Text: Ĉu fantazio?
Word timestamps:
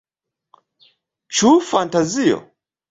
Ĉu 1.41 1.53
fantazio? 1.71 2.45